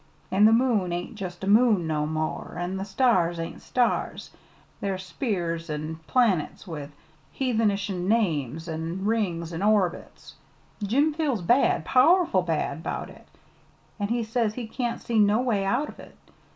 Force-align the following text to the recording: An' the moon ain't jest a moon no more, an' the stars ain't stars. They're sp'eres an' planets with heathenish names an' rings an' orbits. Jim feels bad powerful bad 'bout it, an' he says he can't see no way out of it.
An' 0.31 0.45
the 0.45 0.51
moon 0.51 0.91
ain't 0.91 1.13
jest 1.13 1.43
a 1.43 1.47
moon 1.47 1.85
no 1.85 2.07
more, 2.07 2.57
an' 2.57 2.77
the 2.77 2.85
stars 2.85 3.39
ain't 3.39 3.61
stars. 3.61 4.31
They're 4.79 4.97
sp'eres 4.97 5.69
an' 5.69 5.97
planets 6.07 6.65
with 6.65 6.89
heathenish 7.31 7.87
names 7.91 8.67
an' 8.67 9.05
rings 9.05 9.53
an' 9.53 9.61
orbits. 9.61 10.33
Jim 10.81 11.13
feels 11.13 11.43
bad 11.43 11.85
powerful 11.85 12.41
bad 12.41 12.81
'bout 12.81 13.11
it, 13.11 13.27
an' 13.99 14.07
he 14.07 14.23
says 14.23 14.55
he 14.55 14.65
can't 14.67 15.03
see 15.03 15.19
no 15.19 15.39
way 15.39 15.63
out 15.63 15.87
of 15.87 15.99
it. 15.99 16.17